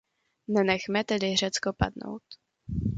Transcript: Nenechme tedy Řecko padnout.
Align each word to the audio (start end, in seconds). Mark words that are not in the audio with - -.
Nenechme 0.47 1.03
tedy 1.03 1.35
Řecko 1.35 1.73
padnout. 1.73 2.23